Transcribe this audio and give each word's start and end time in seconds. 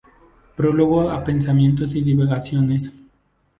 Prólogo 0.55 1.11
a 1.11 1.23
Pensamientos 1.23 1.93
y 1.93 2.01
divagaciones. 2.01 2.91